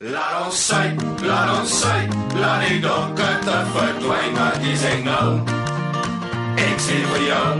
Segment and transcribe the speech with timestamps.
[0.00, 0.94] Laat ons sy,
[1.28, 1.96] laat ons sy,
[2.40, 5.26] laat die donker te verdwyn, maar dis ek nou.
[6.56, 7.50] Ek sê vir jou,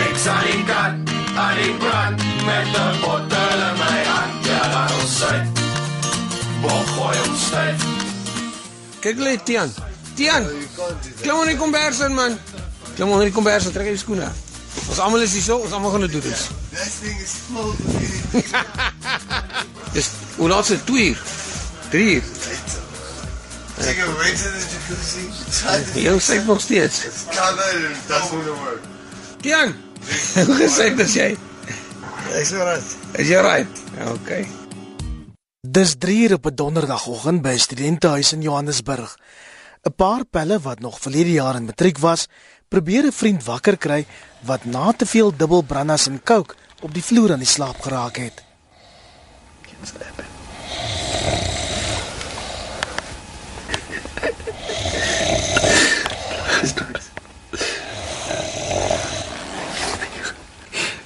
[0.00, 4.48] ek sal die kat aan die brand met 'n bottel in my hand.
[4.48, 5.36] Ja, laat ons sy,
[6.64, 7.84] wat gooi ons styf.
[9.04, 9.74] Kyk hulle Tian.
[10.16, 10.48] Tian.
[11.20, 12.40] Klim onder die kombers in man.
[12.94, 14.24] Klim onder die kombers en trek jy skoene.
[14.24, 14.36] af.
[14.88, 16.24] Ons almal is hier so, ons almal gaan dit doen.
[16.24, 16.48] dus.
[16.72, 17.76] This thing is full of
[19.92, 20.86] Dis hoe laat is dit?
[20.86, 21.22] 2 uur.
[21.90, 22.22] 3 uur.
[23.78, 26.00] Take a right to the jacuzzi.
[26.00, 27.04] Jy sê nog steeds.
[27.04, 28.82] It's covered and it doesn't work.
[29.40, 29.74] Tian.
[30.46, 31.30] Hoe gesê dis jy?
[32.32, 32.96] It's alright.
[33.18, 33.80] Is jy right?
[33.98, 34.46] Ja, okay.
[35.60, 39.16] Dis 3 uur op 'n donderdagoggend by 'n studentehuis in Johannesburg.
[39.82, 42.26] 'n Paar pelle wat nog verlede jaar in matriek was,
[42.68, 44.06] probeer 'n vriend wakker kry
[44.40, 48.51] wat na te veel dubbelbrandas en coke op die vloer aan die slaap geraak het.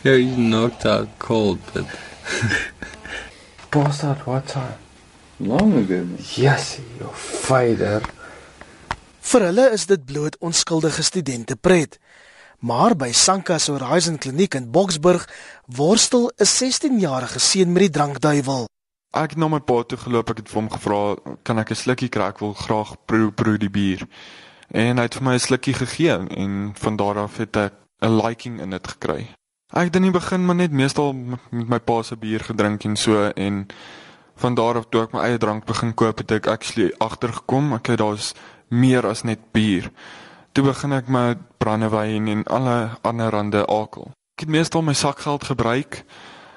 [0.04, 1.84] Yeah, he's knocked out cold, but
[3.70, 4.74] Passed out what time?
[5.38, 5.96] long ago.
[6.04, 6.18] man.
[6.36, 8.00] Yes, you fighter.
[9.26, 11.98] Vir hulle is dit bloot onskuldige studente pret.
[12.66, 15.28] Maar by Sanka's Horizon Kliniek in Boksburg
[15.66, 18.66] worstel 'n 16-jarige seun met die drankduiwel.
[19.10, 21.74] Ek het na my pa toe geloop, ek het vir hom gevra, "Kan ek 'n
[21.74, 22.22] slukkie kry?
[22.22, 24.08] Ek wil graag proe proe die bier."
[24.70, 28.22] En hy het vir my 'n slukkie gegee en van daar af het ek 'n
[28.22, 29.28] liking in dit gekry.
[29.72, 32.96] Ek het in die begin maar net meestal met my pa se bier gedrink en
[32.96, 33.66] so en
[34.36, 37.96] van daar af toe ek my eie drank begin koop, het ek actually agtergekom, ek
[37.96, 38.34] daar's
[38.68, 39.90] meer as net bier.
[40.52, 44.14] Toe begin ek met brandewyn en alle ander rande alkohol.
[44.38, 46.04] Ek het meestal my sakgeld gebruik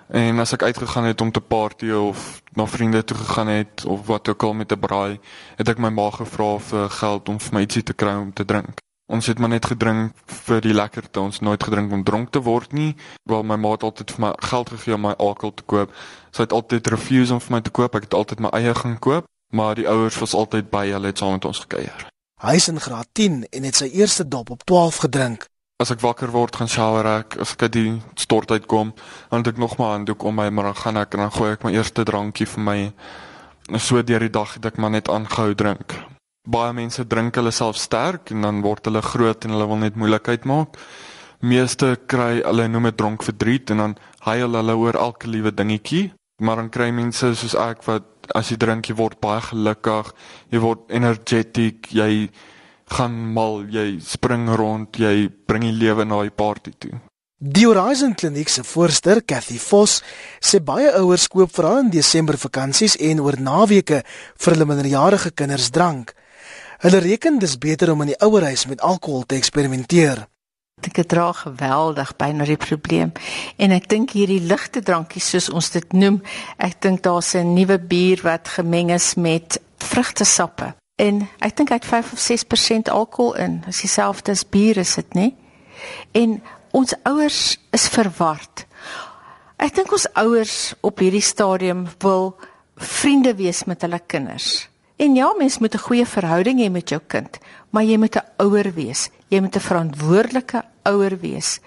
[0.09, 4.07] En as ek uitgegaan het om te party of na vriende toe gegaan het of
[4.07, 5.19] wat ook al met 'n braai,
[5.55, 8.45] het ek my ma gevra vir geld om vir my ietsie te kry om te
[8.45, 8.81] drink.
[9.05, 12.71] Ons het maar net gedrink vir die lekkerte, ons nooit gedrink om dronk te word
[12.73, 12.95] nie.
[13.23, 15.93] Wel my ma het altyd vir my geld gegee om my alkohol te koop.
[16.31, 17.95] Sy het altyd refuse om vir my te koop.
[17.95, 21.17] Ek het altyd my eie gaan koop, maar die ouers was altyd by, hulle het
[21.17, 22.09] saam met ons gekuier.
[22.39, 25.41] Hy is in graad 10 en het sy eerste dop op 12 gedrink.
[25.83, 28.93] As ek wakker word, gaan shower ek, as ek uit die stort uitkom,
[29.27, 31.31] dan het ek nog maar 'n handdoek om my, maar dan gaan ek en dan
[31.35, 32.93] gooi ek my eerste drankie vir my.
[33.69, 35.93] En so deur die dag het ek maar net aangehou drink.
[36.47, 39.95] Baie mense drink hulle self sterk en dan word hulle groot en hulle wil net
[39.95, 40.77] moeilikheid maak.
[41.41, 46.13] Meeste kry hulle noem dit dronk verdriet en dan huil hulle oor elke liewe dingetjie.
[46.41, 50.13] Maar dan kry mense soos ek wat as jy drink jy word baie gelukkig,
[50.51, 52.29] jy word energetic, jy
[52.89, 56.97] gaan mal, jy spring rond, jy bring die lewe na die party toe.
[57.39, 60.01] Die Horizon Kliniek se voorsteur, Cathy Vos,
[60.43, 65.69] sê baie ouers koop veral in Desember vakansies en oor naweke vir hulle minderjarige kinders
[65.71, 66.11] drank.
[66.83, 70.25] Hulle reken dis beter om in die ouerhuis met alkohol te eksperimenteer.
[70.81, 73.11] Ek dra geweldig by na die probleem
[73.57, 76.21] en ek dink hierdie ligte drankies soos ons dit noem,
[76.57, 81.79] ek dink daar's 'n nuwe bier wat gemeng is met vrugtesappe en ek dink hy
[81.79, 83.61] het 5 of 6% alkohol in.
[83.65, 85.33] Dis dieselfde as bier is dit, nê?
[86.11, 86.41] En
[86.71, 88.65] ons ouers is verward.
[89.57, 92.35] Ek dink ons ouers op hierdie stadium wil
[92.75, 94.67] vriende wees met hulle kinders.
[94.99, 97.37] En ja, mens moet 'n goeie verhouding hê met jou kind,
[97.69, 99.09] maar jy moet 'n ouer wees.
[99.27, 101.59] Jy moet 'n verantwoordelike ouer wees.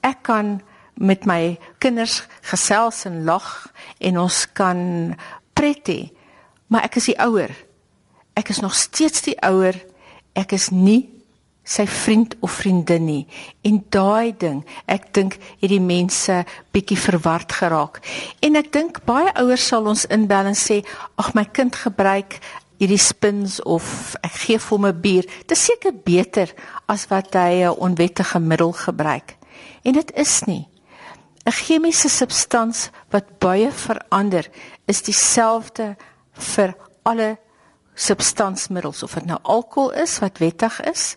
[0.00, 0.62] Ek kan
[0.94, 5.14] met my kinders gesels en lag en ons kan
[5.52, 6.10] pret hê,
[6.66, 7.50] maar ek is die ouer.
[8.32, 9.84] Ek is nog steeds die ouer.
[10.32, 11.16] Ek is nie
[11.66, 13.26] sy vriend of vriendin nie.
[13.66, 17.98] En daai ding, ek dink hierdie mense bietjie verward geraak.
[18.40, 20.84] En ek dink baie ouers sal ons inbel en sê,
[21.18, 22.38] "Ag my kind gebruik
[22.78, 26.52] hierdie spins of ek gee vir hom 'n bier." Dis seker beter
[26.86, 29.36] as wat hy 'n onwettige middel gebruik.
[29.82, 30.68] En dit is nie.
[31.46, 34.50] 'n Chemiese substans wat baie verander,
[34.86, 35.96] is dieselfde
[36.32, 37.38] vir alle
[37.94, 41.16] substansmiddels of dit nou alkohol is wat wettig is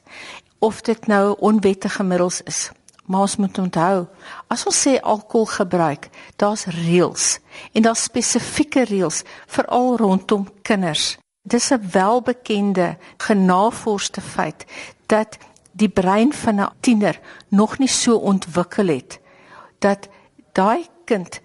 [0.59, 2.69] of dit nou onwettige middels is.
[3.09, 4.05] Maar ons moet onthou,
[4.47, 7.39] as ons sê alkohol gebruik, daar's reëls
[7.73, 11.17] en daar's spesifieke reëls veral rondom kinders.
[11.49, 14.65] Dis 'n welbekende genavorsde feit
[15.05, 15.37] dat
[15.71, 19.19] die brein van 'n tiener nog nie so ontwikkel het
[19.79, 20.09] dat
[20.51, 21.41] daai kind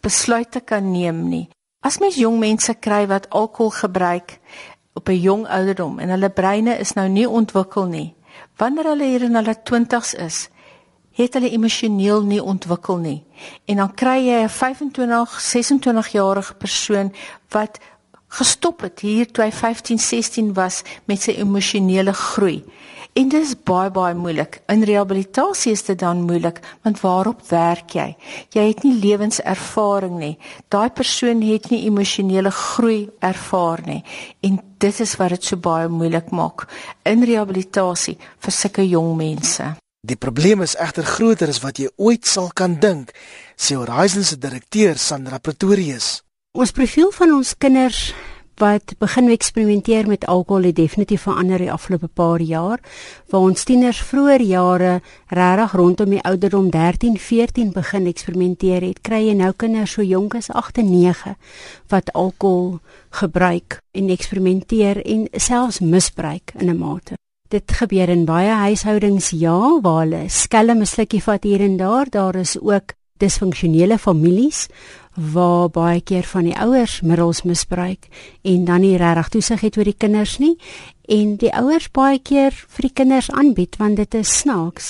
[0.00, 1.48] besluite kan neem nie.
[1.80, 4.38] As mens jong mense kry wat alkohol gebruik
[4.92, 8.14] op 'n jong ouderdom en hulle breine is nou nie ontwikkel nie.
[8.56, 10.48] Wanneer hulle hier in hulle 20's is,
[11.12, 13.24] het hulle emosioneel nie ontwikkel nie.
[13.64, 17.12] En dan kry jy 'n 25, 26 jarige persoon
[17.48, 17.78] wat
[18.34, 22.62] gestop het hier toe hy 15, 16 was met sy emosionele groei.
[23.14, 24.56] En dit is baie baie moeilik.
[24.72, 28.08] In rehabilitasie is dit dan moeilik, want waarop werk jy?
[28.50, 30.32] Jy het nie lewenservaring nie.
[30.74, 34.00] Daai persoon het nie emosionele groei ervaar nie.
[34.42, 36.66] En dit is wat dit so baie moeilik maak
[37.06, 39.70] in rehabilitasie vir sulke jong mense.
[40.04, 43.14] Die probleem is egter groter as wat jy ooit sal kan dink,
[43.56, 46.24] sê Horizon se direkteur Sandra Pretorius.
[46.54, 48.12] Ons profiel van ons kinders
[48.62, 52.78] wat begin eksperimenteer met alkohol het definitief verander die afgelope paar jaar
[53.32, 54.92] waar ons tieners vroeër jare
[55.34, 60.38] regtig rondom die ouderdom 13, 14 begin eksperimenteer het kry jy nou kinders so jonk
[60.38, 61.34] as 8 en 9
[61.90, 62.78] wat alkohol
[63.18, 67.18] gebruik en eksperimenteer en selfs misbruik in 'n mate.
[67.50, 72.06] Dit gebeur in baie huishoudings ja waar hulle skelm 'n slukkie vat hier en daar
[72.10, 74.66] daar is ook disfunksionele families
[75.14, 78.08] waar baie keer van die ouers middels misbruik
[78.42, 80.56] en dan nie regtig toesig het oor die kinders nie
[81.06, 84.88] en die ouers baie keer vir die kinders aanbied want dit is snaaks.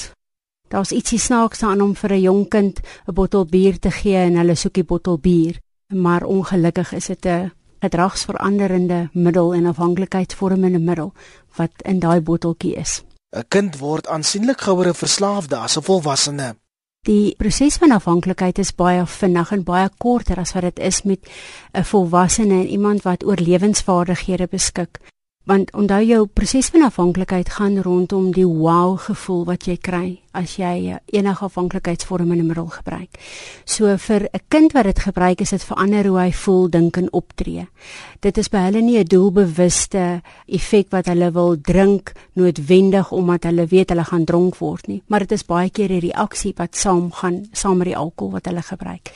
[0.73, 4.37] Daar's ietsie snaaks aan om vir 'n jong kind 'n bottel bier te gee en
[4.37, 5.61] hulle soek die bottel bier,
[5.93, 11.13] maar ongelukkig is dit 'n gedragsveranderende middel en afhanklikheidsvormende middel
[11.57, 13.03] wat in daai botteltjie is.
[13.37, 16.64] 'n Kind word aansienlik gouer 'n verslaafde as 'n volwassene.
[17.05, 21.21] Die proses van afhanklikheid is baie vinnig en baie korter as wat dit is met
[21.77, 25.01] 'n volwassene en iemand wat oor lewensvaardighede beskik
[25.45, 30.57] want onthou jou proses van afhanklikheid gaan rondom die wow gevoel wat jy kry as
[30.59, 33.19] jy enige afhanklikheidsvormende middel gebruik.
[33.65, 37.13] So vir 'n kind wat dit gebruik is dit verander hoe hy voel, dink en
[37.13, 37.67] optree.
[38.21, 43.67] Dit is by hulle nie 'n doelbewuste effek wat hulle wil drink noodwendig omdat hulle
[43.67, 47.13] weet hulle gaan dronk word nie, maar dit is baie keer 'n reaksie wat saam
[47.13, 49.13] gaan saam met die alkohol wat hulle gebruik.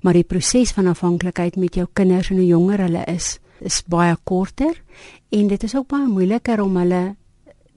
[0.00, 4.16] Maar die proses van afhanklikheid met jou kinders en hoe jonger hulle is, is baie
[4.24, 4.76] korter
[5.30, 7.02] en dit is ook baie moeiliker om hulle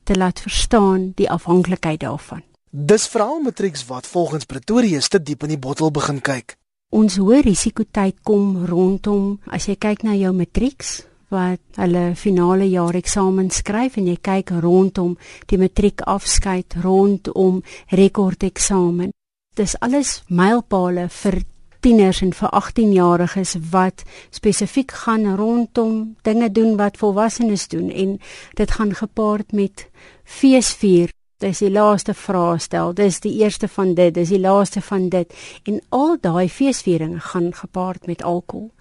[0.05, 2.43] te laat verstaan die afhanklikheid daarvan.
[2.69, 6.57] Dis veral matrieks wat volgens Pretoria te diep in die bottel begin kyk.
[6.95, 12.95] Ons hoë risikotyd kom rondom as jy kyk na jou matrieks wat hulle finale jaar
[12.95, 15.15] eksamen skryf en jy kyk rondom
[15.49, 19.11] die matriek afskeid rondom rekordeksamen.
[19.55, 21.41] Dis alles mylpale vir
[21.85, 24.01] tieners en vir 18-jariges wat
[24.33, 28.15] spesifiek gaan rondom dinge doen wat volwassenes doen en
[28.57, 29.85] dit gaan gepaard met
[30.23, 31.13] feesvier.
[31.43, 35.33] Dis die laaste vraestel, dis die eerste van dit, dis die laaste van dit
[35.67, 38.71] en al daai feesvieringe gaan gepaard met alkohol.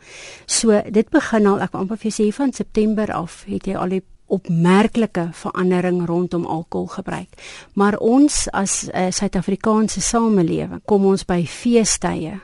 [0.47, 4.05] So dit begin al ek amper vir sê van September af het jy al die
[4.33, 7.37] opmerklike verandering rondom alkohol gebruik.
[7.75, 12.41] Maar ons as 'n uh, Suid-Afrikaanse samelewing kom ons by feestydde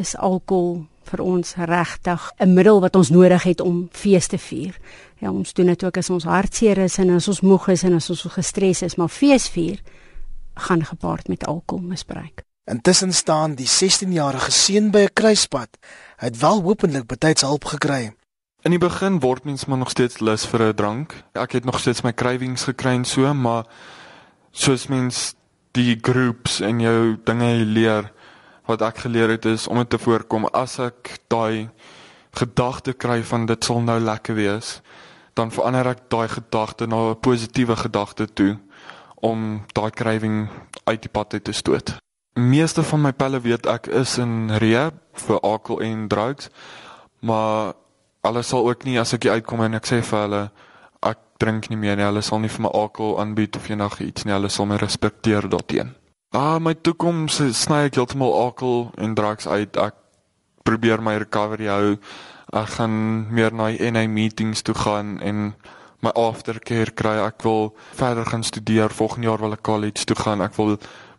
[0.00, 4.76] is alkohol vir ons regtig 'n middel wat ons nodig het om fees te vier.
[5.18, 7.94] Ja, ons doen dit ook as ons hartseer is en as ons moeg is en
[7.94, 9.78] as ons gestres is, maar fees vier
[10.54, 12.42] gaan gepaard met alkoholmisbruik.
[12.64, 15.76] Intussen staan die 16-jarige seun by 'n kruispunt.
[16.18, 18.12] Hy het wel hopelik betyds hulp gekry.
[18.62, 21.24] In die begin word mens maar nog steeds lus vir 'n drank.
[21.32, 23.64] Ek het nog steeds my cravings gekry en so, maar
[24.50, 25.34] soos mens
[25.72, 28.12] die groeps en jou dinge leer,
[28.70, 31.68] wat ek geleer het is om dit te voorkom as ek daai
[32.38, 34.78] gedagte kry van dit sal nou lekker wees,
[35.34, 38.58] dan verander ek daai gedagte na 'n positiewe gedagte toe
[39.20, 40.48] om daai craving
[40.84, 41.96] uit die pad te stoot.
[42.34, 46.48] Meeste van my pelle weet ek is in rehab vir alkohol en drugs,
[47.20, 47.74] maar
[48.20, 50.50] alles sal ook nie as ek uitkom en ek sê vir hulle
[51.02, 54.24] ek drink nie meer nie, hulle sal nie vir my alkohol aanbied of enige iets
[54.24, 55.99] nie, hulle sal my respekteer daarteenoor.
[56.30, 59.74] Ah, my toekoms sny ek heeltemal alkohol en drugs uit.
[59.74, 59.96] Ek
[60.62, 61.96] probeer my recovery hou.
[62.54, 62.92] Ek gaan
[63.34, 65.48] meer na NA meetings toe gaan en
[66.06, 67.16] my aftercare kry.
[67.24, 68.94] Ek wil verder gaan studeer.
[68.94, 70.44] Volgende jaar wil ek college toe gaan.
[70.46, 70.76] Ek wil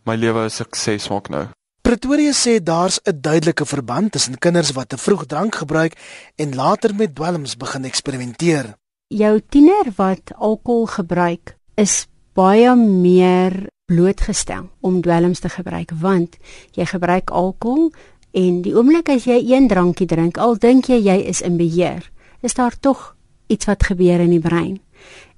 [0.08, 1.50] my lewe 'n sukses maak nou.
[1.84, 6.00] Pretoria sê daar's 'n duidelike verband tussen kinders wat te vroeg drank gebruik
[6.38, 8.76] en later met dwelms begin eksperimenteer.
[9.08, 16.38] Jou tiener wat alkohol gebruik is baie meer blootgestel om dwelms te gebruik want
[16.78, 17.92] jy gebruik alkohol
[18.32, 22.08] en die oomblik as jy een drankie drink al dink jy jy is in beheer
[22.42, 23.16] is daar tog
[23.48, 24.80] iets wat gebeur in die brein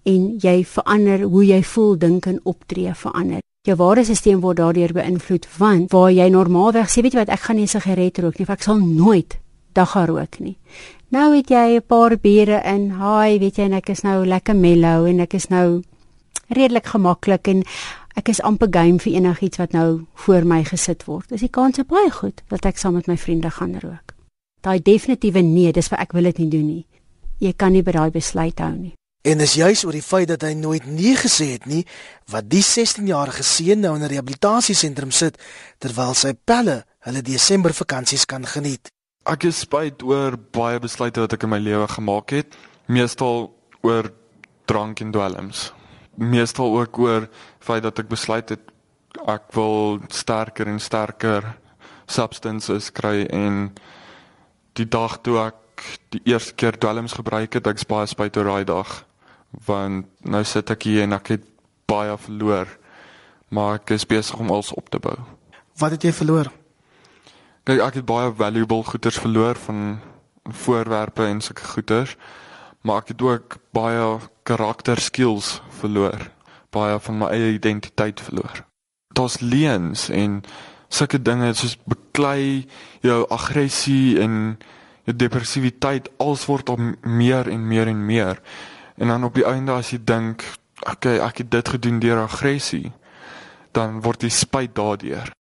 [0.05, 3.41] en jy verander hoe jy voel dink en optree verander.
[3.63, 7.57] Jou stelsel word daardeur beïnvloed want waar jy normaalweg sê weet jy wat ek gaan
[7.57, 9.39] nie sigaret rook nie of ek sal nooit
[9.73, 10.57] dagga rook nie.
[11.12, 14.55] Nou het jy 'n paar biere in haai weet jy en ek is nou lekker
[14.55, 15.83] mellow en ek is nou
[16.53, 17.63] redelik gemaklik en
[18.15, 21.31] ek is amper game vir enigiets wat nou voor my gesit word.
[21.31, 24.13] Is die kans baie goed dat ek saam met my vriende gaan rook.
[24.62, 26.86] Daai definitiewe nee, dis vir ek wil dit nie doen nie.
[27.43, 28.93] jy kan nie by daai besluit hou nie.
[29.24, 31.83] En is juis oor die feit dat hy nooit nee gesê het nie
[32.31, 35.39] wat die 16-jarige seun nou in 'n rehabilitasiesentrum sit
[35.79, 38.91] terwyl sy pelle hulle Desember vakansies kan geniet.
[39.25, 42.55] Ek is spyt oor baie besluite wat ek in my lewe gemaak het,
[42.88, 44.12] meestal oor
[44.65, 45.72] drank en dwelms.
[46.15, 47.27] Meestal ook oor
[47.60, 48.72] feit dat ek besluit het
[49.29, 51.46] ek wil sterker en sterker
[52.10, 53.72] substances kry en
[54.77, 58.65] die dag toe ek die eerste keer dwelms gebruik het, ek's baie spyt oor daai
[58.65, 59.03] dag
[59.67, 61.46] want nou sit ek hier en ek het
[61.89, 62.70] baie verloor
[63.53, 65.15] maar ek is besig om alles op te bou.
[65.77, 66.50] Wat het jy verloor?
[67.63, 70.00] Kyk, ek het baie valuable goederes verloor van
[70.43, 72.17] voorwerpe en sulke goederes,
[72.82, 74.08] maar ek het ook baie
[74.43, 76.29] karakter skills verloor,
[76.73, 78.63] baie van my eie identiteit verloor.
[79.13, 80.41] Daar's leuns en
[80.93, 82.65] sulke dinge soos beklei
[83.05, 84.57] jou aggressie en
[85.03, 88.39] jou depressiwiteit, alles word op meer en meer en meer.
[88.95, 90.45] En dan op die einde as jy dink,
[90.85, 92.93] okay, ek het dit gedoen deur aggressie,
[93.75, 95.33] dan word jy spyt daardeur.